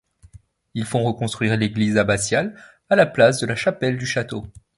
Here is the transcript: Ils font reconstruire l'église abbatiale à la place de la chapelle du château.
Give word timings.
Ils 0.73 0.87
font 0.87 1.03
reconstruire 1.03 1.55
l'église 1.57 1.95
abbatiale 1.95 2.55
à 2.89 2.95
la 2.95 3.05
place 3.05 3.39
de 3.39 3.45
la 3.45 3.55
chapelle 3.55 3.99
du 3.99 4.07
château. 4.07 4.47